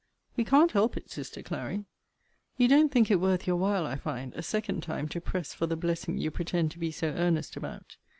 We 0.35 0.43
can't 0.45 0.71
help 0.71 0.97
it, 0.97 1.11
sister 1.11 1.43
Clary. 1.43 1.85
You 2.57 2.67
don't 2.67 2.91
think 2.91 3.11
it 3.11 3.17
worth 3.21 3.45
your 3.45 3.57
while, 3.57 3.85
I 3.85 3.97
find, 3.97 4.33
a 4.33 4.41
second 4.41 4.81
time 4.81 5.07
to 5.09 5.21
press 5.21 5.53
for 5.53 5.67
the 5.67 5.75
blessing 5.77 6.17
you 6.17 6.31
pretend 6.31 6.71
to 6.71 6.79
be 6.79 6.91
so 6.91 7.09
earnest 7.09 7.55
about. 7.55 7.97